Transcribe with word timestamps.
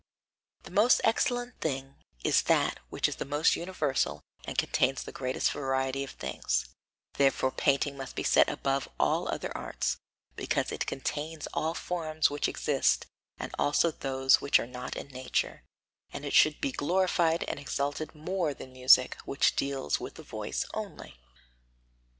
The 0.63 0.71
most 0.71 0.99
excellent 1.03 1.61
thing 1.61 1.93
is 2.23 2.41
that 2.49 2.79
which 2.89 3.07
is 3.07 3.17
the 3.17 3.23
most 3.23 3.55
universal 3.55 4.21
and 4.45 4.57
contains 4.57 5.03
the 5.03 5.11
greatest 5.11 5.51
variety 5.51 6.03
of 6.03 6.09
things; 6.09 6.65
therefore 7.17 7.51
painting 7.51 7.97
must 7.97 8.15
be 8.15 8.23
set 8.23 8.49
above 8.49 8.89
all 8.99 9.27
other 9.27 9.55
arts, 9.55 9.97
because 10.35 10.71
it 10.71 10.87
contains 10.87 11.45
all 11.53 11.75
the 11.75 11.79
forms 11.79 12.31
which 12.31 12.47
exist 12.47 13.05
and 13.37 13.53
also 13.59 13.91
those 13.91 14.41
which 14.41 14.59
are 14.59 14.65
not 14.65 14.95
in 14.95 15.09
nature, 15.09 15.61
and 16.11 16.25
it 16.25 16.33
should 16.33 16.59
be 16.59 16.71
glorified 16.71 17.43
and 17.43 17.59
exalted 17.59 18.15
more 18.15 18.55
than 18.55 18.73
music, 18.73 19.17
which 19.25 19.55
deals 19.55 19.99
with 19.99 20.15
the 20.15 20.23
voice 20.23 20.65
only. 20.73 21.15